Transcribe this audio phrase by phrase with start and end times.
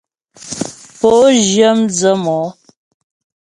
[0.99, 1.11] Pǒ
[1.47, 2.45] zhyə mdzə̌ mɔ́.